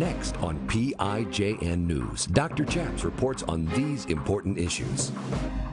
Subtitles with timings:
[0.00, 2.64] Next on PIJN News, Dr.
[2.64, 5.12] Chaps reports on these important issues.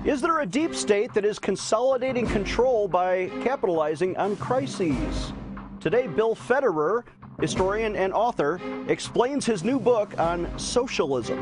[0.04, 5.32] Is there a deep state that is consolidating control by capitalizing on crises?
[5.80, 7.04] Today, Bill Federer,
[7.40, 8.60] historian and author,
[8.90, 11.42] explains his new book on socialism.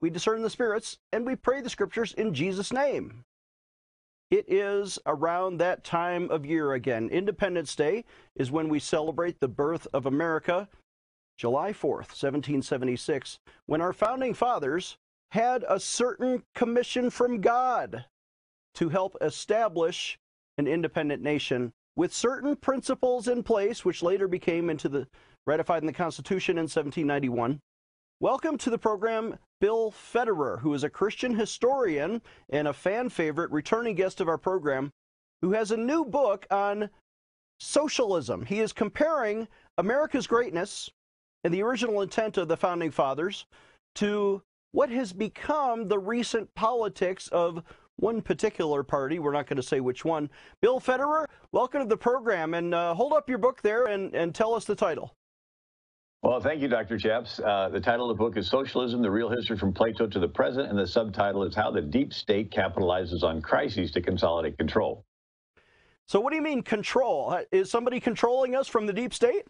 [0.00, 3.24] we discern the spirits, and we pray the scriptures in Jesus' name.
[4.30, 7.08] It is around that time of year again.
[7.08, 8.04] Independence Day
[8.36, 10.68] is when we celebrate the birth of America,
[11.38, 14.98] July 4th, 1776, when our founding fathers
[15.30, 18.04] had a certain commission from God
[18.74, 20.18] to help establish
[20.58, 25.06] an independent nation with certain principles in place, which later became into the
[25.46, 27.60] ratified in the Constitution in 1791.
[28.20, 33.48] Welcome to the program, Bill Federer, who is a Christian historian and a fan favorite,
[33.52, 34.90] returning guest of our program,
[35.40, 36.90] who has a new book on
[37.60, 38.44] socialism.
[38.44, 39.46] He is comparing
[39.76, 40.90] America's greatness
[41.44, 43.46] and the original intent of the founding fathers
[43.94, 47.62] to what has become the recent politics of
[48.00, 49.20] one particular party.
[49.20, 50.28] We're not going to say which one.
[50.60, 52.54] Bill Federer, welcome to the program.
[52.54, 55.14] And uh, hold up your book there and, and tell us the title.
[56.22, 56.98] Well, thank you, Dr.
[56.98, 57.38] Chaps.
[57.38, 60.26] Uh, the title of the book is Socialism, the Real History from Plato to the
[60.26, 65.04] Present, and the subtitle is How the Deep State Capitalizes on Crises to Consolidate Control.
[66.06, 67.30] So, what do you mean control?
[67.30, 69.44] Uh, is somebody controlling us from the deep state?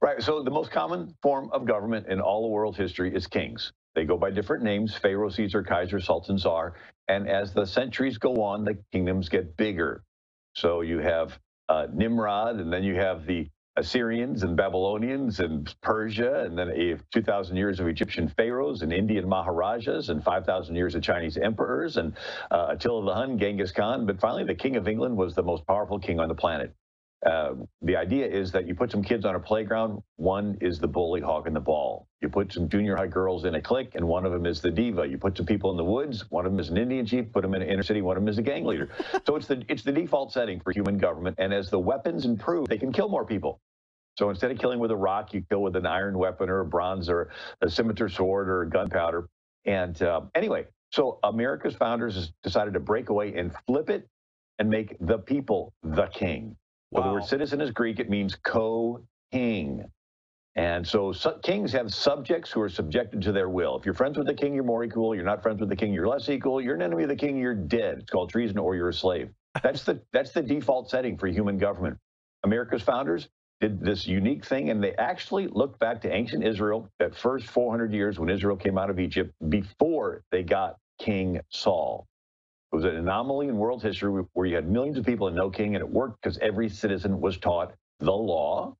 [0.00, 0.22] Right.
[0.22, 3.72] So, the most common form of government in all of world history is kings.
[3.94, 6.76] They go by different names Pharaoh, Caesar, Kaiser, Sultan, Tsar.
[7.08, 10.02] And as the centuries go on, the kingdoms get bigger.
[10.54, 11.38] So, you have
[11.68, 17.56] uh, Nimrod, and then you have the Assyrians and Babylonians and Persia, and then 2,000
[17.56, 22.14] years of Egyptian pharaohs and Indian Maharajas, and 5,000 years of Chinese emperors, and
[22.50, 24.04] uh, Attila the Hun, Genghis Khan.
[24.04, 26.74] But finally, the King of England was the most powerful king on the planet.
[27.24, 30.88] Uh, the idea is that you put some kids on a playground, one is the
[30.88, 32.08] bully hogging the ball.
[32.20, 34.72] You put some junior high girls in a clique, and one of them is the
[34.72, 35.06] diva.
[35.06, 37.42] You put some people in the woods, one of them is an Indian chief, put
[37.42, 38.88] them in an inner city, one of them is a gang leader.
[39.26, 42.66] so it's the it's the default setting for human government, and as the weapons improve,
[42.66, 43.60] they can kill more people.
[44.18, 46.66] So instead of killing with a rock, you kill with an iron weapon or a
[46.66, 49.28] bronze or a scimitar sword or gunpowder.
[49.64, 54.08] And uh, anyway, so America's founders decided to break away and flip it
[54.58, 56.56] and make the people the king.
[56.92, 57.02] Wow.
[57.02, 58.00] So the word citizen is Greek.
[58.00, 59.84] It means co-king.
[60.54, 63.78] And so su- kings have subjects who are subjected to their will.
[63.78, 65.14] If you're friends with the king, you're more equal.
[65.14, 66.60] You're not friends with the king, you're less equal.
[66.60, 67.98] You're an enemy of the king, you're dead.
[68.00, 69.30] It's called treason or you're a slave.
[69.62, 71.98] That's the that's the default setting for human government.
[72.44, 73.28] America's founders
[73.60, 77.92] did this unique thing, and they actually looked back to ancient Israel, that first 400
[77.92, 82.06] years when Israel came out of Egypt, before they got King Saul.
[82.72, 85.50] It was an anomaly in world history where you had millions of people and no
[85.50, 88.76] king, and it worked because every citizen was taught the law,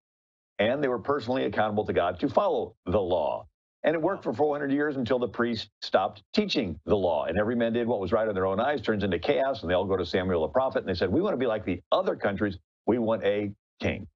[0.59, 3.47] and they were personally accountable to God to follow the law.
[3.85, 7.27] And it worked for 400 years until the priests stopped teaching the law.
[7.27, 9.63] And every man did what was right in their own eyes, turns into chaos.
[9.63, 11.47] And they all go to Samuel the prophet and they said, We want to be
[11.47, 12.59] like the other countries.
[12.87, 14.09] We want a king.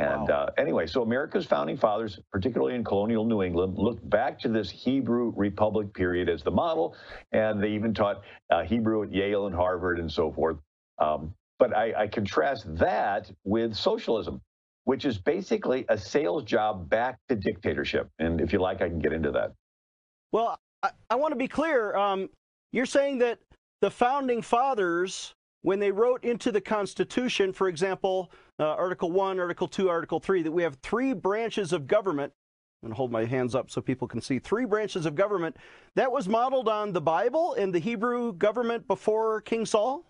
[0.00, 0.46] And wow.
[0.46, 4.70] uh, anyway, so America's founding fathers, particularly in colonial New England, looked back to this
[4.70, 6.96] Hebrew Republic period as the model,
[7.32, 10.56] and they even taught uh, Hebrew at Yale and Harvard and so forth.
[10.98, 14.40] Um, but I, I contrast that with socialism,
[14.84, 18.08] which is basically a sales job back to dictatorship.
[18.18, 19.52] And if you like, I can get into that.
[20.32, 21.94] Well, I, I want to be clear.
[21.94, 22.30] Um,
[22.72, 23.38] you're saying that
[23.82, 29.68] the founding fathers when they wrote into the Constitution, for example, uh, Article 1, Article
[29.68, 32.32] 2, Article 3, that we have three branches of government.
[32.82, 35.56] I'm going to hold my hands up so people can see three branches of government.
[35.96, 40.06] That was modeled on the Bible and the Hebrew government before King Saul?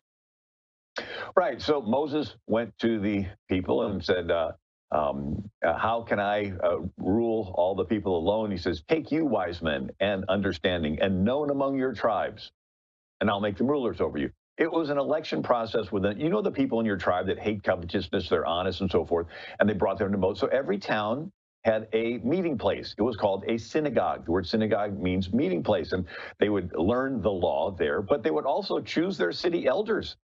[1.36, 1.60] Right.
[1.60, 4.52] So Moses went to the people and said, uh,
[4.92, 8.50] um, uh, How can I uh, rule all the people alone?
[8.50, 12.52] He says, Take you, wise men, and understanding, and known among your tribes,
[13.20, 14.30] and I'll make them rulers over you.
[14.60, 17.64] It was an election process with, you know, the people in your tribe that hate
[17.64, 19.26] covetousness, they're honest and so forth,
[19.58, 20.36] and they brought them to vote.
[20.36, 21.32] So every town
[21.64, 22.94] had a meeting place.
[22.98, 24.26] It was called a synagogue.
[24.26, 26.06] The word synagogue means meeting place, and
[26.38, 30.16] they would learn the law there, but they would also choose their city elders.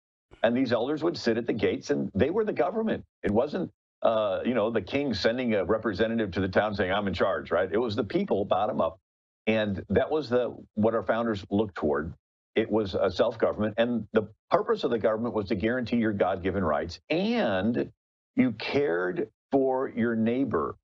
[0.44, 3.06] And these elders would sit at the gates, and they were the government.
[3.24, 3.72] It wasn't
[4.02, 7.50] uh, you know, the king sending a representative to the town saying, I'm in charge,
[7.50, 7.68] right?
[7.72, 9.00] It was the people bottom up.
[9.48, 12.14] And that was the what our founders looked toward.
[12.56, 13.76] It was a self-government.
[13.78, 17.00] And the purpose of the government was to guarantee your God-given rights.
[17.10, 17.92] And
[18.36, 20.76] you cared for your neighbor,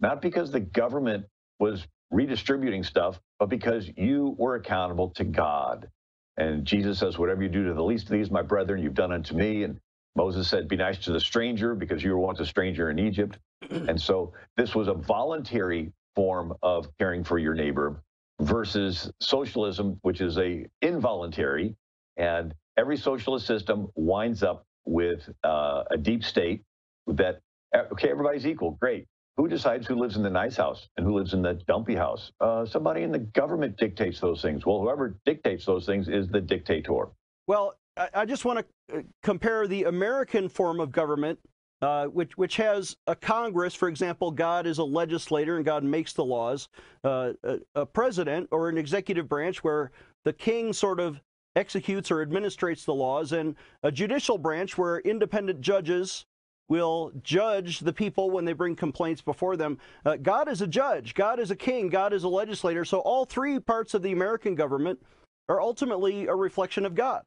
[0.00, 1.26] not because the government
[1.58, 5.88] was redistributing stuff, but because you were accountable to God.
[6.36, 9.12] And Jesus says, Whatever you do to the least of these, my brethren, you've done
[9.12, 9.62] unto me.
[9.64, 9.80] And
[10.16, 13.38] Moses said, Be nice to the stranger because you were once a stranger in Egypt.
[13.70, 18.02] and so this was a voluntary form of caring for your neighbor
[18.40, 21.74] versus socialism, which is a involuntary.
[22.16, 26.62] And every socialist system winds up with uh, a deep state
[27.06, 27.40] that,
[27.74, 28.72] okay, everybody's equal.
[28.72, 29.06] Great.
[29.36, 32.32] Who decides who lives in the nice house and who lives in the dumpy house?
[32.40, 34.64] Uh, somebody in the government dictates those things.
[34.64, 37.08] Well, whoever dictates those things is the dictator.
[37.46, 41.38] Well, I, I just want to uh, compare the American form of government,
[41.82, 44.30] uh, which which has a Congress, for example.
[44.30, 46.68] God is a legislator and God makes the laws.
[47.04, 49.90] Uh, a, a president or an executive branch where
[50.24, 51.20] the king sort of
[51.54, 56.26] executes or administrates the laws, and a judicial branch where independent judges
[56.68, 59.78] will judge the people when they bring complaints before them.
[60.04, 62.84] Uh, God is a judge, God is a king, God is a legislator.
[62.84, 65.00] So all three parts of the American government
[65.48, 67.22] are ultimately a reflection of God.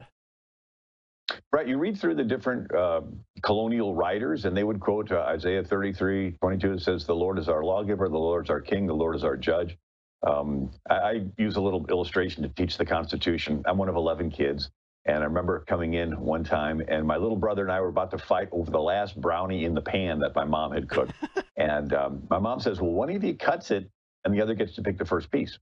[1.51, 1.67] Right.
[1.67, 3.01] You read through the different uh,
[3.41, 6.73] colonial writers, and they would quote uh, Isaiah 33 22.
[6.73, 9.23] It says, The Lord is our lawgiver, the Lord is our king, the Lord is
[9.23, 9.77] our judge.
[10.27, 13.63] Um, I, I use a little illustration to teach the Constitution.
[13.65, 14.69] I'm one of 11 kids.
[15.05, 18.11] And I remember coming in one time, and my little brother and I were about
[18.11, 21.13] to fight over the last brownie in the pan that my mom had cooked.
[21.57, 23.89] and um, my mom says, Well, one of you cuts it,
[24.25, 25.57] and the other gets to pick the first piece.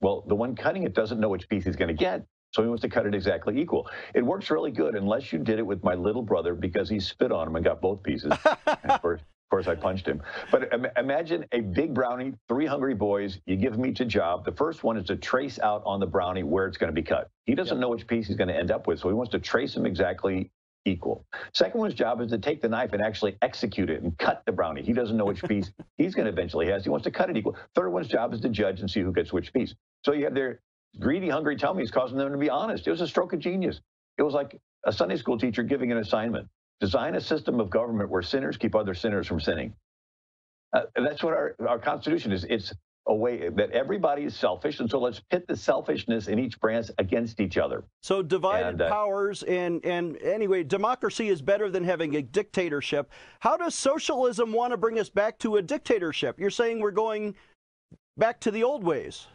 [0.00, 2.24] Well, the one cutting it doesn't know which piece he's going to get.
[2.52, 3.88] So he wants to cut it exactly equal.
[4.14, 7.32] It works really good unless you did it with my little brother because he spit
[7.32, 8.32] on him and got both pieces.
[8.66, 10.22] of course, of course, I punched him.
[10.50, 13.38] But imagine a big brownie, three hungry boys.
[13.46, 14.44] You give them each a job.
[14.44, 17.02] The first one is to trace out on the brownie where it's going to be
[17.02, 17.30] cut.
[17.46, 17.80] He doesn't yep.
[17.80, 19.86] know which piece he's going to end up with, so he wants to trace them
[19.86, 20.50] exactly
[20.84, 21.24] equal.
[21.54, 24.52] Second one's job is to take the knife and actually execute it and cut the
[24.52, 24.82] brownie.
[24.82, 26.84] He doesn't know which piece he's going to eventually has.
[26.84, 27.56] He wants to cut it equal.
[27.74, 29.74] Third one's job is to judge and see who gets which piece.
[30.04, 30.60] So you have their
[30.98, 32.86] greedy, hungry tummies causing them to be honest.
[32.86, 33.80] It was a stroke of genius.
[34.18, 36.48] It was like a Sunday school teacher giving an assignment.
[36.80, 39.74] Design a system of government where sinners keep other sinners from sinning.
[40.72, 42.44] Uh, that's what our, our Constitution is.
[42.44, 42.72] It's
[43.06, 46.88] a way that everybody is selfish, and so let's pit the selfishness in each branch
[46.98, 47.84] against each other.
[48.02, 53.10] So divided and, uh, powers, and and anyway, democracy is better than having a dictatorship.
[53.40, 56.38] How does socialism want to bring us back to a dictatorship?
[56.38, 57.34] You're saying we're going
[58.16, 59.26] back to the old ways.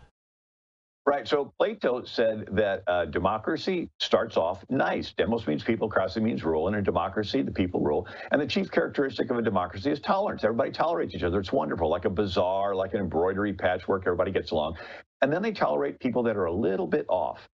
[1.07, 1.25] Right.
[1.25, 5.13] So Plato said that uh, democracy starts off nice.
[5.13, 6.67] Demos means people, kratos means rule.
[6.67, 8.05] And in democracy, the people rule.
[8.31, 10.43] And the chief characteristic of a democracy is tolerance.
[10.43, 11.39] Everybody tolerates each other.
[11.39, 14.03] It's wonderful, like a bazaar, like an embroidery patchwork.
[14.05, 14.79] Everybody gets along.
[15.21, 17.47] And then they tolerate people that are a little bit off.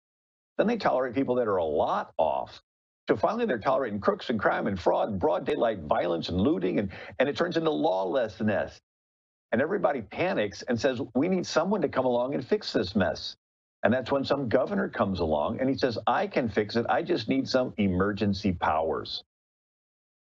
[0.57, 2.59] Then they tolerate people that are a lot off.
[3.07, 6.79] So finally, they're tolerating crooks and crime and fraud and broad daylight violence and looting.
[6.79, 8.81] And, and it turns into lawlessness.
[9.51, 13.35] And everybody panics and says, we need someone to come along and fix this mess.
[13.83, 16.85] And that's when some governor comes along and he says, I can fix it.
[16.89, 19.23] I just need some emergency powers.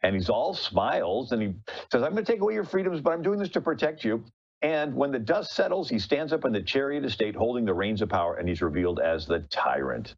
[0.02, 1.54] And he's all smiles and he
[1.92, 4.24] says, I'm going to take away your freedoms, but I'm doing this to protect you.
[4.62, 7.74] And when the dust settles, he stands up in the chariot of state holding the
[7.74, 10.16] reins of power and he's revealed as the tyrant.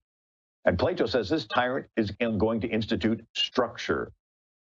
[0.66, 4.12] And Plato says this tyrant is going to institute structure.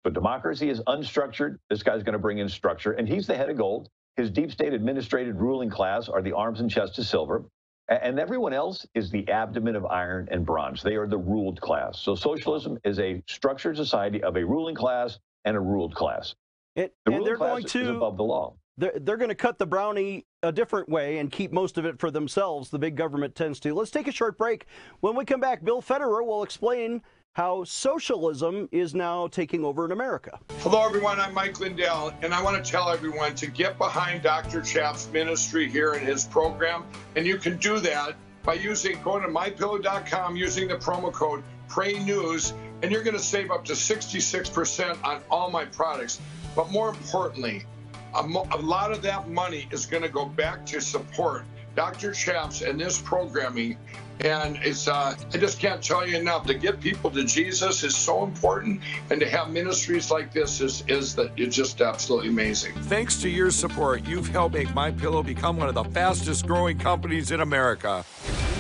[0.03, 1.57] But democracy is unstructured.
[1.69, 3.89] This guy's going to bring in structure, and he's the head of gold.
[4.15, 7.45] His deep state administrated ruling class are the arms and chest of silver.
[7.89, 10.84] And everyone else is the abdomen of iron and bronze.
[10.84, 12.00] They are the ruled class.
[12.00, 16.36] So socialism is a structured society of a ruling class and a ruled class.
[16.75, 18.56] It, the and they're going to above the law.
[18.77, 21.98] They're, they're going to cut the brownie a different way and keep most of it
[22.00, 22.70] for themselves.
[22.70, 23.74] The big government tends to.
[23.74, 24.65] Let's take a short break.
[25.00, 27.01] When we come back, Bill Federer will explain
[27.38, 30.39] how socialism is now taking over in America.
[30.62, 31.19] Hello, everyone.
[31.19, 34.60] I'm Mike Lindell, and I want to tell everyone to get behind Dr.
[34.63, 36.84] Chapp's ministry here in his program.
[37.15, 42.00] And you can do that by using going to mypillow.com using the promo code Pray
[42.00, 46.19] News, and you're going to save up to 66% on all my products.
[46.55, 47.67] But more importantly,
[48.15, 51.46] a, mo- a lot of that money is going to go back to support
[51.77, 52.12] Dr.
[52.12, 53.77] Chaps and this programming
[54.22, 56.48] and it's uh, I just can't tell you enough.
[56.48, 58.81] To get people to Jesus is so important,
[59.12, 62.74] and to have ministries like this is is that it's just absolutely amazing.
[62.74, 66.79] Thanks to your support, you've helped make My Pillow become one of the fastest growing
[66.79, 68.03] companies in America.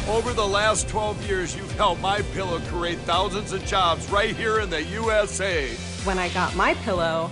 [0.07, 4.59] Over the last 12 years, you've helped My Pillow create thousands of jobs right here
[4.59, 5.69] in the USA.
[6.03, 7.31] When I got My Pillow,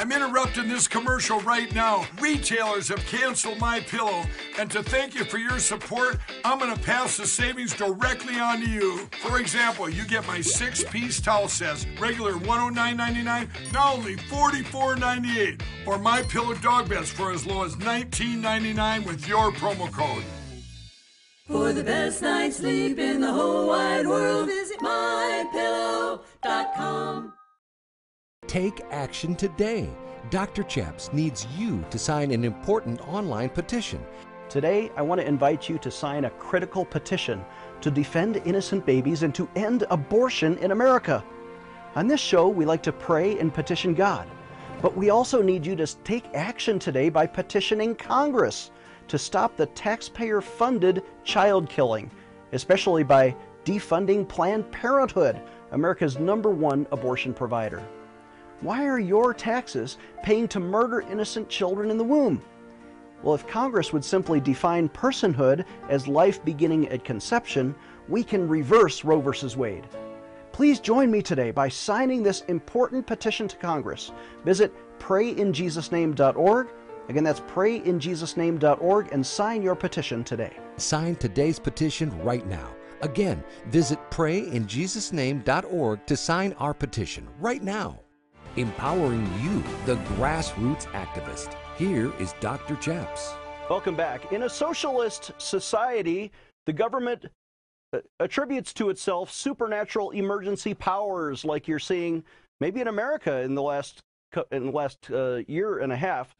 [0.00, 2.06] I'm interrupting this commercial right now.
[2.18, 4.24] Retailers have canceled my pillow,
[4.58, 8.62] and to thank you for your support, I'm going to pass the savings directly on
[8.62, 9.06] to you.
[9.20, 16.22] For example, you get my six-piece towel sets, regular $109.99, now only $44.98, or my
[16.22, 20.24] pillow dog beds for as low as $19.99 with your promo code.
[21.46, 26.20] For the best night's sleep in the whole wide world, visit mypillow.com.
[28.50, 29.88] Take action today.
[30.30, 30.64] Dr.
[30.64, 34.04] Chaps needs you to sign an important online petition.
[34.48, 37.44] Today, I want to invite you to sign a critical petition
[37.80, 41.22] to defend innocent babies and to end abortion in America.
[41.94, 44.26] On this show, we like to pray and petition God,
[44.82, 48.72] but we also need you to take action today by petitioning Congress
[49.06, 52.10] to stop the taxpayer funded child killing,
[52.50, 53.32] especially by
[53.64, 55.40] defunding Planned Parenthood,
[55.70, 57.80] America's number one abortion provider.
[58.60, 62.42] Why are your taxes paying to murder innocent children in the womb?
[63.22, 67.74] Well, if Congress would simply define personhood as life beginning at conception,
[68.08, 69.56] we can reverse Roe v.
[69.56, 69.86] Wade.
[70.52, 74.12] Please join me today by signing this important petition to Congress.
[74.44, 76.68] Visit prayinjesusname.org.
[77.08, 80.54] Again, that's prayinjesusname.org and sign your petition today.
[80.76, 82.74] Sign today's petition right now.
[83.02, 88.00] Again, visit prayinjesusname.org to sign our petition right now.
[88.56, 91.54] Empowering you, the grassroots activist.
[91.76, 92.74] Here is Dr.
[92.76, 93.34] Chaps.
[93.68, 94.32] Welcome back.
[94.32, 96.32] In a socialist society,
[96.66, 97.26] the government
[97.92, 102.24] uh, attributes to itself supernatural emergency powers, like you're seeing
[102.60, 104.00] maybe in America in the last
[104.50, 106.34] in the last uh, year and a half.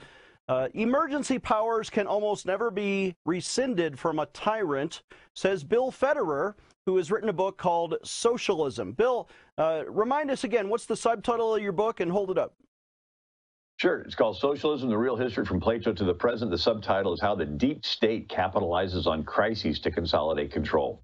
[0.51, 5.03] Uh, emergency powers can almost never be rescinded from a tyrant,
[5.37, 6.55] says Bill Federer,
[6.87, 8.91] who has written a book called Socialism.
[8.91, 9.29] Bill,
[9.59, 12.55] uh, remind us again, what's the subtitle of your book and hold it up?
[13.77, 14.01] Sure.
[14.01, 16.51] It's called Socialism, the Real History from Plato to the Present.
[16.51, 21.01] The subtitle is How the Deep State Capitalizes on Crises to Consolidate Control.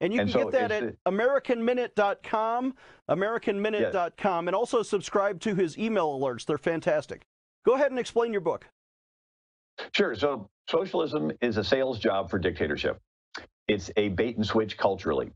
[0.00, 2.74] And you and can so get that at the, AmericanMinute.com,
[3.10, 4.48] AmericanMinute.com, yeah.
[4.48, 6.46] and also subscribe to his email alerts.
[6.46, 7.22] They're fantastic.
[7.68, 8.64] Go ahead and explain your book.
[9.92, 10.14] Sure.
[10.14, 12.98] So, socialism is a sales job for dictatorship.
[13.66, 15.32] It's a bait and switch culturally.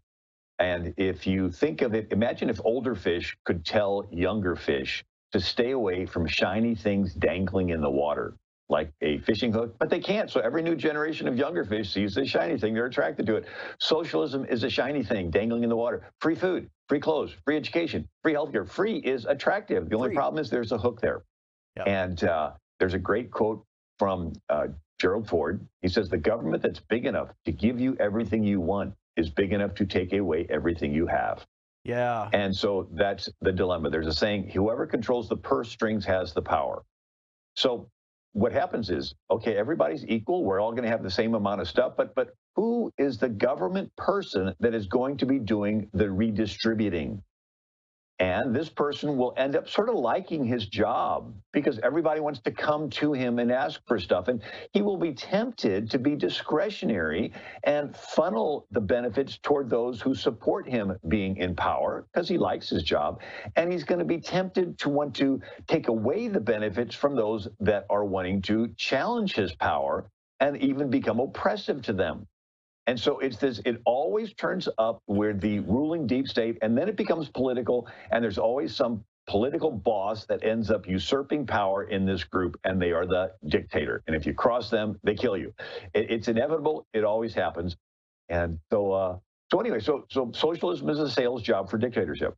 [0.59, 5.41] And if you think of it, imagine if older fish could tell younger fish to
[5.41, 8.35] stay away from shiny things dangling in the water,
[8.71, 10.31] like a fishing hook, but they can't.
[10.31, 13.45] So every new generation of younger fish sees this shiny thing, they're attracted to it.
[13.79, 16.11] Socialism is a shiny thing dangling in the water.
[16.23, 18.67] Free food, free clothes, free education, free healthcare.
[18.67, 19.91] Free is attractive.
[19.91, 20.17] The only free.
[20.17, 21.25] problem is there's a hook there.
[21.77, 21.89] Yep.
[21.89, 23.65] And uh, there's a great quote
[23.99, 24.69] from uh,
[25.01, 25.67] Gerald Ford.
[25.81, 29.53] He says, The government that's big enough to give you everything you want is big
[29.53, 31.45] enough to take away everything you have.
[31.85, 32.29] Yeah.
[32.33, 33.91] And so that's the dilemma.
[33.91, 36.83] There's a saying whoever controls the purse strings has the power.
[37.57, 37.89] So
[38.33, 40.45] what happens is, okay, everybody's equal.
[40.45, 43.29] We're all going to have the same amount of stuff, but but who is the
[43.29, 47.23] government person that is going to be doing the redistributing?
[48.23, 52.53] And this person will end up sort of liking his job because everybody wants to
[52.53, 54.29] come to him and ask for stuff.
[54.29, 54.41] And
[54.73, 57.33] he will be tempted to be discretionary
[57.65, 62.71] and funnel the benefits toward those who support him being in power because he likes
[62.71, 63.21] his job.
[63.57, 67.49] And he's going to be tempted to want to take away the benefits from those
[67.59, 72.29] that are wanting to challenge his power and even become oppressive to them.
[72.87, 76.89] And so it's this, it always turns up where the ruling deep state, and then
[76.89, 82.05] it becomes political, and there's always some political boss that ends up usurping power in
[82.05, 84.03] this group, and they are the dictator.
[84.07, 85.55] And if you cross them, they kill you.
[85.95, 86.87] It, it's inevitable.
[86.93, 87.77] It always happens.
[88.29, 89.19] And so, uh,
[89.53, 92.35] so anyway, so so socialism is a sales job for dictatorship.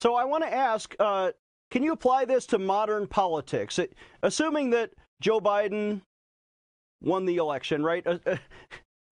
[0.00, 1.32] So I want to ask, uh,
[1.70, 3.78] can you apply this to modern politics?
[3.78, 4.90] It, assuming that
[5.20, 6.02] Joe Biden
[7.02, 8.06] won the election, right?
[8.06, 8.36] Uh, uh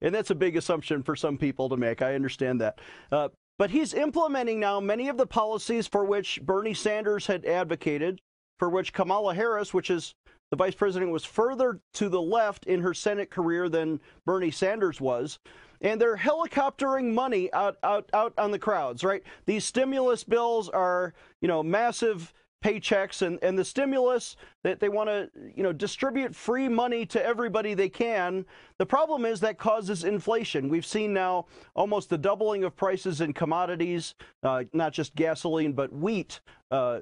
[0.01, 2.03] and that's a big assumption for some people to make.
[2.03, 2.81] I understand that.
[3.11, 8.21] Uh, but he's implementing now many of the policies for which Bernie Sanders had advocated,
[8.59, 10.15] for which Kamala Harris, which is
[10.51, 15.01] the vice president, was further to the left in her Senate career than Bernie Sanders
[15.01, 15.39] was.
[15.81, 19.23] And they're helicoptering money out, out, out on the crowds, right?
[19.47, 22.33] These stimulus bills are, you know, massive
[22.65, 27.25] paychecks and, and the stimulus that they want to you know distribute free money to
[27.25, 28.45] everybody they can
[28.79, 33.33] the problem is that causes inflation we've seen now almost the doubling of prices in
[33.33, 36.99] commodities uh, not just gasoline but wheat uh,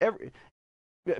[0.00, 0.30] every,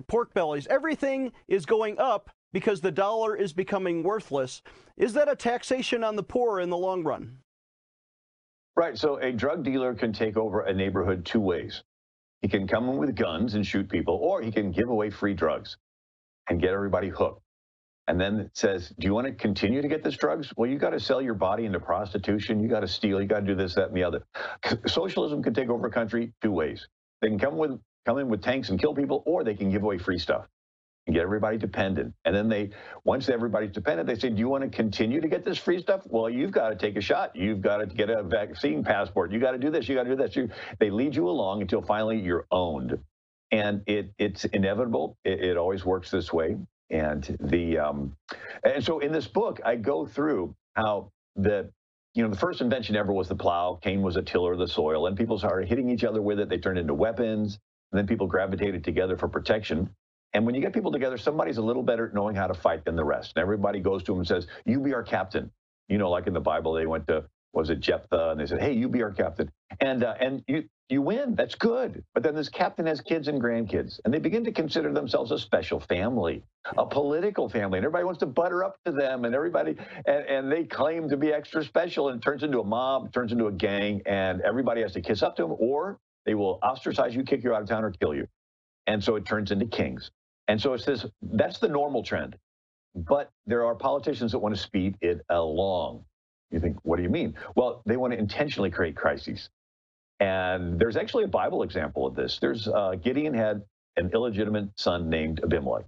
[0.06, 4.62] pork bellies, everything is going up because the dollar is becoming worthless.
[4.96, 7.38] Is that a taxation on the poor in the long run?
[8.76, 8.96] Right.
[8.96, 11.82] So a drug dealer can take over a neighborhood two ways.
[12.42, 15.34] He can come in with guns and shoot people, or he can give away free
[15.34, 15.76] drugs
[16.48, 17.42] and get everybody hooked.
[18.08, 20.52] And then it says, Do you want to continue to get this drugs?
[20.56, 22.60] Well, you got to sell your body into prostitution.
[22.60, 23.20] You got to steal.
[23.20, 24.26] You got to do this, that, and the other.
[24.86, 26.88] Socialism can take over a country two ways.
[27.22, 29.82] They can come with come in with tanks and kill people, or they can give
[29.82, 30.46] away free stuff
[31.08, 32.14] and get everybody dependent.
[32.26, 32.70] And then they,
[33.02, 36.02] once everybody's dependent, they say, do you want to continue to get this free stuff?
[36.04, 37.34] Well, you've got to take a shot.
[37.34, 39.32] You've got to get a vaccine passport.
[39.32, 39.88] You got to do this.
[39.88, 40.36] You got to do this.
[40.36, 42.98] You, they lead you along until finally you're owned.
[43.50, 45.16] And it, it's inevitable.
[45.24, 46.58] It, it always works this way.
[46.90, 48.16] And the um,
[48.64, 51.70] and so in this book, I go through how the
[52.14, 53.78] you know the first invention ever was the plow.
[53.82, 56.48] Cain was a tiller of the soil, and people started hitting each other with it.
[56.48, 57.58] They turned into weapons,
[57.92, 59.90] and then people gravitated together for protection.
[60.34, 62.84] And when you get people together, somebody's a little better at knowing how to fight
[62.84, 63.32] than the rest.
[63.36, 65.50] And everybody goes to him and says, You be our captain.
[65.88, 68.30] You know, like in the Bible, they went to, was it Jephthah?
[68.30, 69.50] And they said, Hey, you be our captain.
[69.80, 71.34] And, uh, and you, you win.
[71.34, 72.04] That's good.
[72.14, 75.38] But then this captain has kids and grandkids, and they begin to consider themselves a
[75.38, 76.44] special family,
[76.76, 77.78] a political family.
[77.78, 81.16] And everybody wants to butter up to them, and everybody, and, and they claim to
[81.16, 82.08] be extra special.
[82.08, 85.22] And it turns into a mob, turns into a gang, and everybody has to kiss
[85.22, 88.14] up to them, or they will ostracize you, kick you out of town, or kill
[88.14, 88.28] you.
[88.86, 90.10] And so it turns into kings.
[90.48, 92.36] And so it says that's the normal trend.
[92.94, 96.04] But there are politicians that want to speed it along.
[96.50, 97.34] You think, what do you mean?
[97.54, 99.50] Well, they want to intentionally create crises.
[100.20, 102.38] And there's actually a Bible example of this.
[102.40, 103.62] There's uh, Gideon had
[103.96, 105.84] an illegitimate son named Abimelech.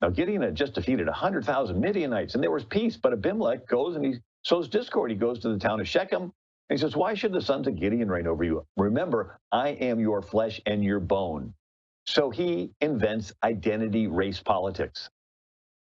[0.00, 2.96] Now, Gideon had just defeated 100,000 Midianites, and there was peace.
[2.96, 5.10] But Abimelech goes and he sows discord.
[5.10, 6.32] He goes to the town of Shechem, and
[6.70, 8.64] he says, Why should the sons of Gideon reign over you?
[8.76, 11.54] Remember, I am your flesh and your bone.
[12.08, 15.10] So he invents identity race politics.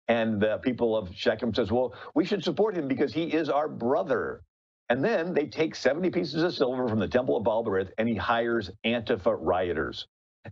[0.10, 3.69] And the people of Shechem says, well, we should support him because he is our
[3.69, 4.41] brother.
[4.89, 8.16] And then they take 70 pieces of silver from the temple of Baal-berith and he
[8.16, 10.05] hires Antifa rioters.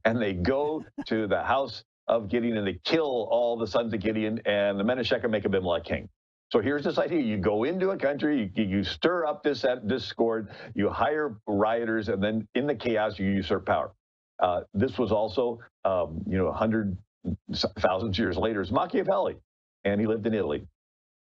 [0.05, 3.99] And they go to the house of Gideon and they kill all the sons of
[3.99, 6.07] Gideon and the men of Shechem make Abimelech king.
[6.53, 9.75] So here's this idea: you go into a country, you, you stir up this uh,
[9.87, 13.91] discord, you hire rioters, and then in the chaos, you usurp power.
[14.39, 19.35] Uh, this was also, um, you know, 100,000 years later, is Machiavelli,
[19.83, 20.67] and he lived in Italy.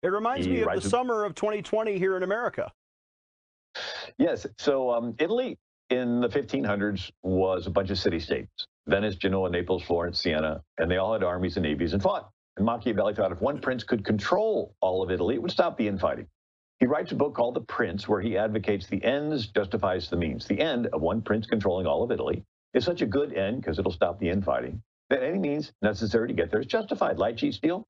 [0.02, 2.72] It reminds he me of the summer of 2020 here in America.
[4.18, 4.46] Yes.
[4.58, 5.58] So um, Italy
[5.90, 10.90] in the 1500s was a bunch of city states Venice, Genoa, Naples, Florence, Siena, and
[10.90, 12.30] they all had armies and navies and fought.
[12.56, 15.88] And Machiavelli thought if one prince could control all of Italy, it would stop the
[15.88, 16.26] infighting.
[16.80, 20.46] He writes a book called The Prince, where he advocates the ends justifies the means.
[20.46, 22.44] The end of one prince controlling all of Italy
[22.74, 24.82] is such a good end because it'll stop the infighting
[25.12, 27.18] that any means necessary to get there is justified.
[27.18, 27.86] Light, cheat, steal.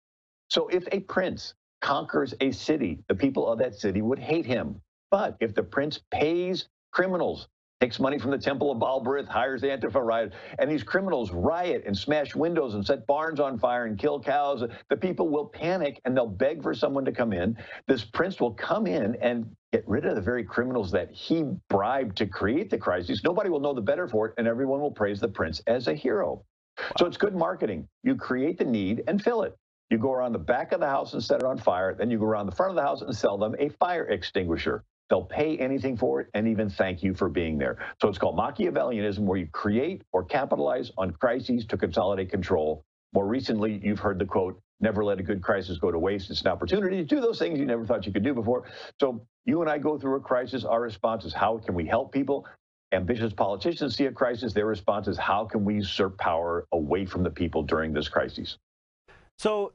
[0.51, 4.81] So if a prince conquers a city, the people of that city would hate him.
[5.11, 7.47] But if the prince pays criminals,
[7.83, 11.83] takes money from the temple of Baal-berith, hires the Antifa riot, and these criminals riot
[11.85, 16.01] and smash windows and set barns on fire and kill cows, the people will panic
[16.05, 17.59] and they'll beg for someone to come in.
[17.89, 22.17] This prince will come in and get rid of the very criminals that he bribed
[22.19, 23.25] to create the crisis.
[23.25, 25.95] Nobody will know the better for it, and everyone will praise the prince as a
[25.95, 26.45] hero.
[26.79, 26.87] Wow.
[26.99, 27.89] So it's good marketing.
[28.05, 29.57] You create the need and fill it.
[29.91, 31.95] You go around the back of the house and set it on fire.
[31.95, 34.85] Then you go around the front of the house and sell them a fire extinguisher.
[35.13, 37.77] They'll pay anything for it and even thank you for being there.
[38.01, 42.83] So it's called Machiavellianism, where you create or capitalize on crises to consolidate control.
[43.13, 46.31] More recently, you've heard the quote, never let a good crisis go to waste.
[46.31, 48.65] It's an opportunity to do those things you never thought you could do before.
[49.01, 50.65] So you and I go through a crisis.
[50.65, 52.47] Our response is how can we help people?
[52.93, 54.55] Ambitious politicians see a crisis.
[54.55, 58.57] Their response is how can we usurp power away from the people during this crisis?
[59.37, 59.75] So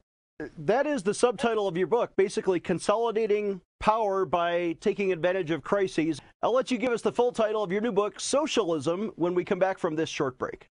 [0.56, 6.20] that is the subtitle of your book, basically consolidating power by taking advantage of crises.
[6.42, 9.44] I'll let you give us the full title of your new book, Socialism, when we
[9.44, 10.68] come back from this short break.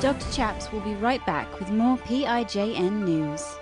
[0.00, 0.32] Dr.
[0.32, 3.56] Chaps will be right back with more PIJN news.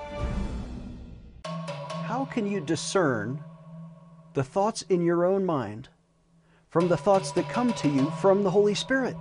[1.45, 3.43] How can you discern
[4.35, 5.89] the thoughts in your own mind
[6.69, 9.17] from the thoughts that come to you from the Holy Spirit,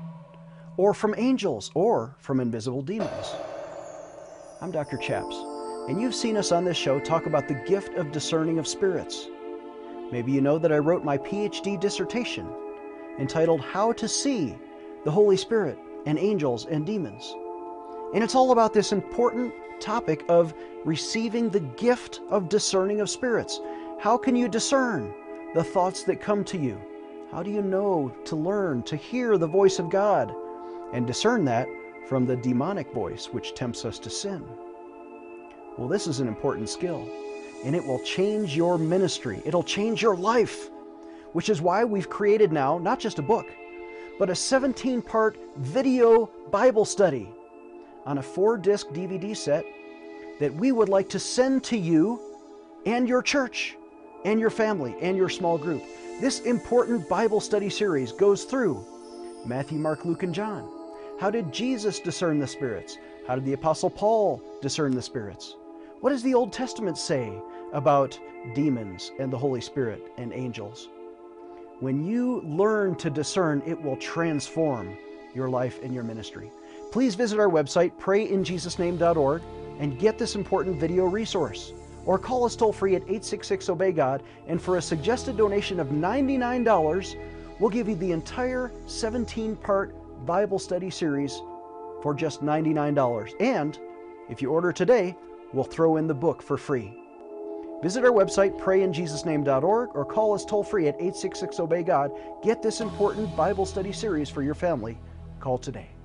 [0.77, 3.33] or from angels, or from invisible demons?
[4.59, 4.97] I'm Dr.
[4.97, 5.35] Chaps,
[5.87, 9.27] and you've seen us on this show talk about the gift of discerning of spirits.
[10.11, 12.49] Maybe you know that I wrote my PhD dissertation
[13.19, 14.57] entitled How to See
[15.05, 17.35] the Holy Spirit and Angels and Demons.
[18.15, 23.61] And it's all about this important topic of receiving the gift of discerning of spirits.
[23.99, 25.13] How can you discern
[25.53, 26.81] the thoughts that come to you?
[27.31, 30.33] How do you know to learn to hear the voice of God
[30.93, 31.67] and discern that
[32.07, 34.43] from the demonic voice which tempts us to sin.
[35.77, 37.07] Well, this is an important skill,
[37.63, 39.41] and it will change your ministry.
[39.45, 40.69] It'll change your life,
[41.33, 43.45] which is why we've created now not just a book,
[44.17, 47.29] but a 17 part video Bible study
[48.05, 49.65] on a four disc DVD set
[50.39, 52.21] that we would like to send to you
[52.85, 53.75] and your church
[54.23, 55.83] and your family and your small group.
[56.21, 58.83] This important Bible study series goes through
[59.45, 60.76] Matthew, Mark, Luke, and John.
[61.19, 62.99] How did Jesus discern the spirits?
[63.25, 65.55] How did the Apostle Paul discern the spirits?
[65.99, 67.33] What does the Old Testament say
[67.73, 68.19] about
[68.53, 70.89] demons and the Holy Spirit and angels?
[71.79, 74.95] When you learn to discern, it will transform
[75.33, 76.51] your life and your ministry.
[76.91, 79.41] Please visit our website, prayinjesusname.org,
[79.79, 81.73] and get this important video resource.
[82.05, 85.87] Or call us toll free at 866 Obey God, and for a suggested donation of
[85.87, 87.15] $99,
[87.59, 91.41] we'll give you the entire 17 part Bible study series
[92.01, 93.33] for just $99.
[93.39, 93.77] And
[94.29, 95.15] if you order today,
[95.53, 96.93] we'll throw in the book for free.
[97.83, 102.11] Visit our website, prayinjesusname.org, or call us toll free at 866 Obey God.
[102.43, 104.97] Get this important Bible study series for your family.
[105.39, 105.96] Call today.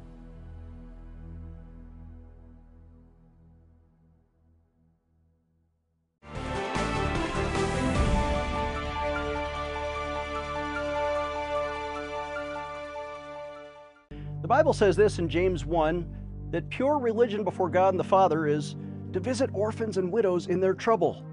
[14.53, 18.77] Bible says this in James 1 that pure religion before God and the Father is
[19.15, 21.25] to visit orphans and widows in their trouble.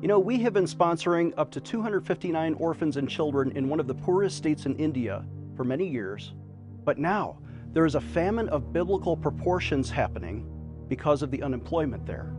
[0.00, 3.86] You know, we have been sponsoring up to 259 orphans and children in one of
[3.86, 5.26] the poorest states in India
[5.56, 6.32] for many years.
[6.86, 7.36] But now,
[7.74, 10.50] there is a famine of biblical proportions happening
[10.88, 12.32] because of the unemployment there.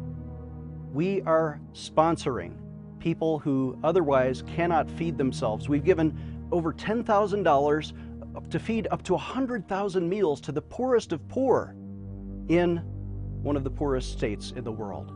[0.92, 2.56] We are sponsoring
[2.98, 5.70] people who otherwise cannot feed themselves.
[5.70, 6.18] We've given
[6.52, 7.94] over $10,000
[8.50, 11.76] to feed up to 100,000 meals to the poorest of poor
[12.48, 12.78] in
[13.42, 15.14] one of the poorest states in the world.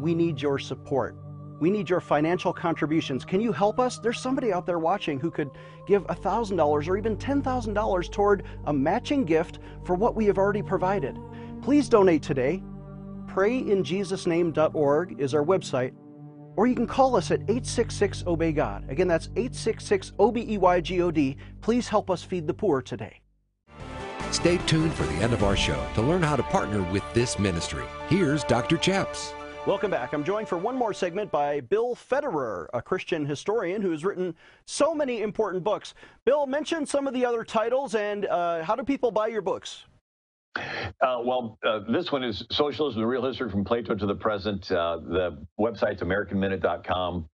[0.00, 1.16] We need your support.
[1.60, 3.24] We need your financial contributions.
[3.24, 3.98] Can you help us?
[3.98, 5.50] There's somebody out there watching who could
[5.86, 11.18] give $1,000 or even $10,000 toward a matching gift for what we have already provided.
[11.60, 12.62] Please donate today.
[13.26, 15.92] PrayInJesusName.org is our website,
[16.60, 18.84] or you can call us at 866 Obey God.
[18.90, 21.38] Again, that's 866 O B E Y G O D.
[21.62, 23.18] Please help us feed the poor today.
[24.30, 27.38] Stay tuned for the end of our show to learn how to partner with this
[27.38, 27.84] ministry.
[28.10, 28.76] Here's Dr.
[28.76, 29.32] Chaps.
[29.66, 30.12] Welcome back.
[30.12, 34.34] I'm joined for one more segment by Bill Federer, a Christian historian who has written
[34.66, 35.94] so many important books.
[36.26, 39.86] Bill, mention some of the other titles and uh, how do people buy your books?
[40.56, 44.70] Uh, well, uh, this one is Socialism, the Real History from Plato to the Present.
[44.70, 47.26] Uh, the website's AmericanMinute.com.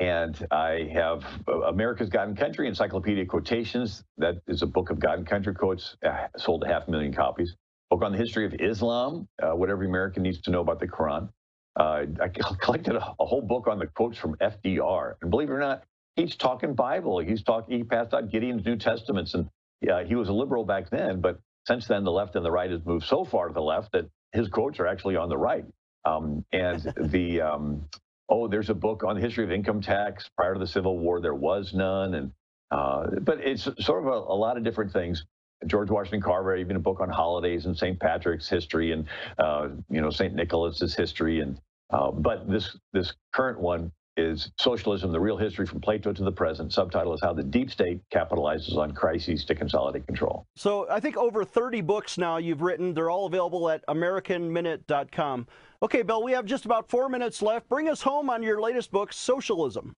[0.00, 4.02] And I have uh, America's God and Country Encyclopedia Quotations.
[4.18, 7.54] That is a book of God and Country quotes, uh, sold a half million copies.
[7.90, 10.88] Book on the history of Islam, uh, what every American needs to know about the
[10.88, 11.28] Quran.
[11.76, 12.06] I
[12.60, 15.14] collected a, a, whole book on the quotes from FDR.
[15.20, 15.84] And believe it or not,
[16.16, 17.18] he's talking Bible.
[17.20, 19.34] He's talking, he passed out Gideon's New Testaments.
[19.34, 19.48] And
[19.80, 22.70] yeah, he was a liberal back then, but since then, the left and the right
[22.70, 25.64] has moved so far to the left that his quotes are actually on the right.
[26.04, 27.88] Um, and the um,
[28.28, 30.28] oh, there's a book on the history of income tax.
[30.36, 32.32] Prior to the Civil War, there was none, and
[32.70, 35.24] uh, but it's sort of a, a, lot of different things.
[35.66, 38.00] George Washington Carver, even a book on holidays and St.
[38.00, 39.06] Patrick's history, and
[39.38, 40.34] uh, you know St.
[40.34, 45.80] Nicholas's history, and uh, but this this current one is Socialism, the Real History from
[45.80, 46.72] Plato to the Present.
[46.72, 50.44] Subtitle is How the Deep State Capitalizes on Crises to Consolidate Control.
[50.56, 52.94] So I think over 30 books now you've written.
[52.94, 55.46] They're all available at AmericanMinute.com.
[55.82, 57.68] Okay, Bill, we have just about four minutes left.
[57.68, 59.94] Bring us home on your latest book, Socialism.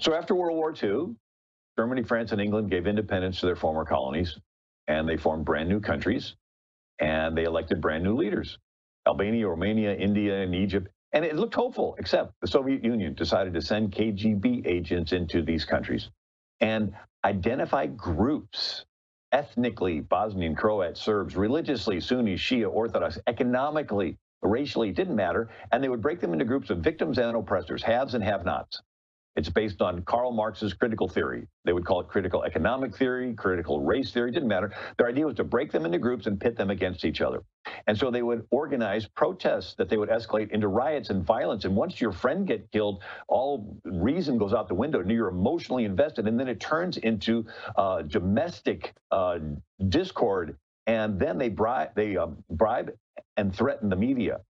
[0.00, 1.14] So after World War II,
[1.76, 4.38] Germany, France, and England gave independence to their former colonies,
[4.86, 6.36] and they formed brand new countries,
[7.00, 8.58] and they elected brand new leaders.
[9.06, 13.62] Albania, Romania, India, and Egypt and it looked hopeful, except the Soviet Union decided to
[13.62, 16.10] send KGB agents into these countries
[16.60, 16.92] and
[17.24, 18.84] identify groups
[19.32, 25.48] ethnically Bosnian, Croat, Serbs, religiously Sunni, Shia, Orthodox, economically, racially, it didn't matter.
[25.72, 28.82] And they would break them into groups of victims and oppressors, haves and have nots.
[29.36, 31.46] It's based on Karl Marx's critical theory.
[31.64, 34.72] They would call it critical economic theory, critical race theory, didn't matter.
[34.96, 37.42] Their idea was to break them into groups and pit them against each other.
[37.88, 41.64] And so they would organize protests that they would escalate into riots and violence.
[41.64, 45.84] And once your friend get killed, all reason goes out the window and you're emotionally
[45.84, 46.28] invested.
[46.28, 47.44] And then it turns into
[47.76, 49.38] uh, domestic uh,
[49.88, 50.56] discord.
[50.86, 52.92] And then they bribe, they uh, bribe
[53.36, 54.40] and threaten the media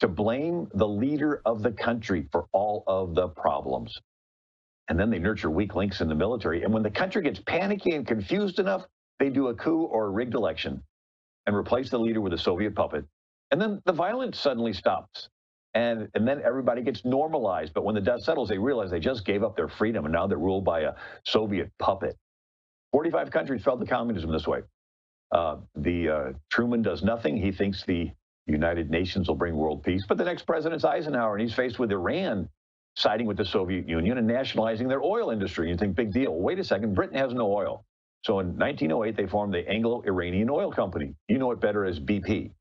[0.00, 3.98] to blame the leader of the country for all of the problems.
[4.88, 6.62] And then they nurture weak links in the military.
[6.64, 8.84] And when the country gets panicky and confused enough,
[9.20, 10.82] they do a coup or a rigged election.
[11.46, 13.06] and replace the leader with a Soviet puppet.
[13.52, 15.28] And then the violence suddenly stops.
[15.74, 17.74] And, and then everybody gets normalized.
[17.74, 20.28] But when the dust settles, they realize they just gave up their freedom and now
[20.28, 20.94] they're ruled by a
[21.26, 22.16] Soviet puppet.
[22.92, 24.60] 45 countries fell to communism this way.
[25.32, 27.36] Uh, the uh, Truman does nothing.
[27.36, 28.10] He thinks the
[28.46, 30.04] United Nations will bring world peace.
[30.06, 32.48] But the next president's Eisenhower, and he's faced with Iran
[32.94, 35.68] siding with the Soviet Union and nationalizing their oil industry.
[35.68, 36.34] You think, big deal.
[36.34, 37.84] Wait a second, Britain has no oil.
[38.24, 41.14] So in 1908, they formed the Anglo Iranian Oil Company.
[41.28, 42.52] You know it better as BP.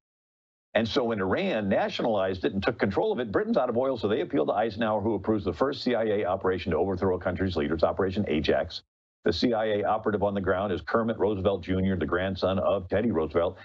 [0.74, 3.98] And so when Iran nationalized it and took control of it, Britain's out of oil,
[3.98, 7.56] so they appealed to Eisenhower, who approves the first CIA operation to overthrow a country's
[7.56, 8.84] leaders, Operation Ajax.
[9.24, 13.58] The CIA operative on the ground is Kermit Roosevelt Jr., the grandson of Teddy Roosevelt.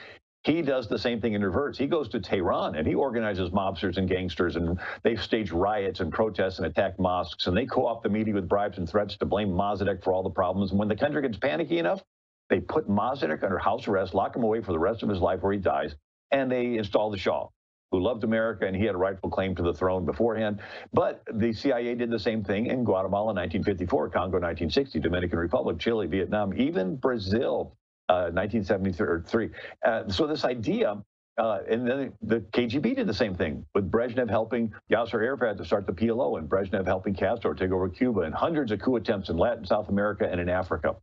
[0.42, 1.76] He does the same thing in reverse.
[1.76, 6.10] He goes to Tehran and he organizes mobsters and gangsters, and they stage riots and
[6.10, 9.50] protests and attack mosques, and they co-opt the media with bribes and threats to blame
[9.50, 10.70] Mossadegh for all the problems.
[10.70, 12.02] And when the country gets panicky enough,
[12.48, 15.42] they put Mossadegh under house arrest, lock him away for the rest of his life
[15.42, 15.94] where he dies,
[16.30, 17.48] and they install the Shah,
[17.90, 20.60] who loved America and he had a rightful claim to the throne beforehand.
[20.94, 25.78] But the CIA did the same thing in Guatemala in 1954, Congo 1960, Dominican Republic,
[25.78, 27.76] Chile, Vietnam, even Brazil
[28.10, 29.50] 1973.
[29.84, 31.02] Uh, uh, so this idea,
[31.38, 35.64] uh, and then the KGB did the same thing with Brezhnev helping Yasser Arafat to
[35.64, 39.28] start the PLO, and Brezhnev helping Castro take over Cuba, and hundreds of coup attempts
[39.28, 40.96] in Latin, South America, and in Africa.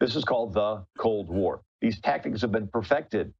[0.00, 1.62] This is called the Cold War.
[1.80, 3.32] These tactics have been perfected.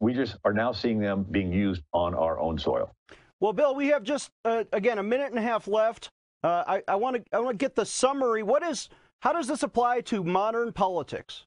[0.00, 2.90] We just are now seeing them being used on our own soil.
[3.38, 6.10] Well, Bill, we have just uh, again a minute and a half left.
[6.42, 8.42] Uh, I want to I want to get the summary.
[8.42, 8.88] What is
[9.20, 11.44] how does this apply to modern politics?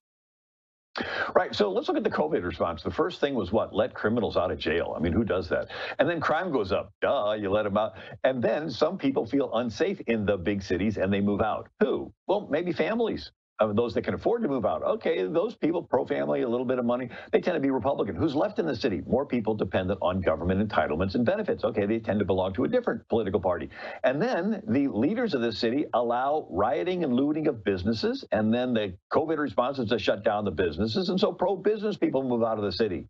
[1.36, 1.54] Right.
[1.54, 2.82] So let's look at the COVID response.
[2.82, 3.76] The first thing was what?
[3.76, 4.94] Let criminals out of jail.
[4.96, 5.68] I mean, who does that?
[6.00, 6.94] And then crime goes up.
[7.02, 7.96] Duh, you let them out.
[8.24, 11.68] And then some people feel unsafe in the big cities and they move out.
[11.82, 12.14] Who?
[12.28, 14.84] Well, maybe families those that can afford to move out.
[14.84, 18.16] Okay, those people, pro-family, a little bit of money, they tend to be Republican.
[18.16, 19.02] Who's left in the city?
[19.08, 21.64] More people dependent on government entitlements and benefits.
[21.64, 23.70] Okay, they tend to belong to a different political party.
[24.04, 28.74] And then the leaders of the city allow rioting and looting of businesses, and then
[28.74, 32.58] the COVID response is to shut down the businesses, and so pro-business people move out
[32.58, 33.08] of the city.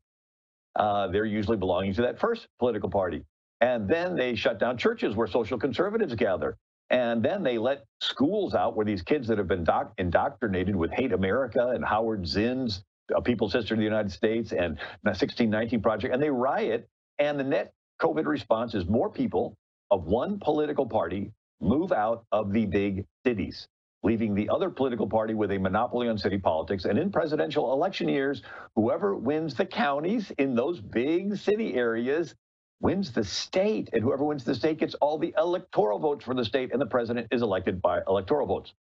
[0.75, 3.23] Uh, they're usually belonging to that first political party.
[3.61, 6.57] And then they shut down churches where social conservatives gather.
[6.89, 10.91] And then they let schools out where these kids that have been doc- indoctrinated with
[10.91, 12.83] Hate America and Howard Zinn's
[13.15, 16.87] A People's History of the United States and the 1619 Project, and they riot.
[17.17, 19.57] And the net COVID response is more people
[19.89, 23.67] of one political party move out of the big cities,
[24.03, 26.85] leaving the other political party with a monopoly on city politics.
[26.85, 28.43] And in presidential election years,
[28.75, 32.35] whoever wins the counties in those big city areas
[32.81, 36.45] wins the state, and whoever wins the state gets all the electoral votes for the
[36.45, 38.73] state, and the president is elected by electoral votes.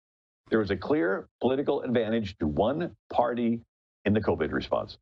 [0.49, 3.61] There is a clear political advantage to one party
[4.05, 4.97] in the COVID response.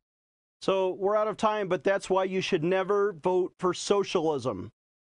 [0.60, 4.70] So we're out of time, but that's why you should never vote for socialism.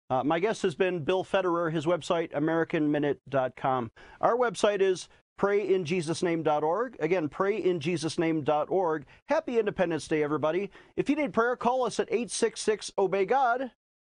[0.09, 3.91] Uh, my guest has been Bill Federer, his website, AmericanMinute.com.
[4.21, 6.97] Our website is prayinjesusname.org.
[7.01, 9.07] Again, prayinjesusname.org.
[9.27, 10.71] Happy Independence Day, everybody.
[10.97, 13.71] If you need prayer, call us at 866 Obey God.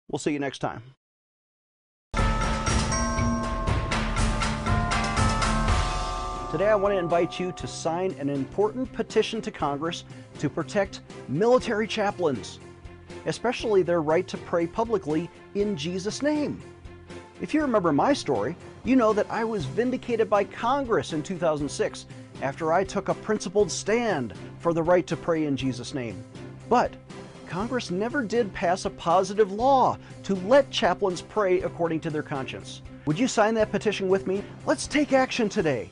[0.10, 0.82] We'll see you next time.
[6.51, 10.03] Today, I want to invite you to sign an important petition to Congress
[10.39, 12.60] to protect military chaplains,
[13.27, 16.60] especially their right to pray publicly in Jesus' name.
[17.39, 18.55] If you remember my story,
[18.89, 22.08] you know that I was vindicated by Congress in 2006
[22.41, 26.23] after I took a principled stand for the right to pray in Jesus' name.
[26.69, 26.95] But
[27.47, 32.82] Congress never did pass a positive law to let chaplains pray according to their conscience.
[33.06, 34.43] Would you sign that petition with me?
[34.65, 35.91] Let's take action today.